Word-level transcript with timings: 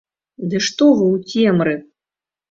Ды 0.53 0.61
што 0.67 0.87
вы 1.01 1.05
ў 1.15 1.51
цемры? 1.51 1.75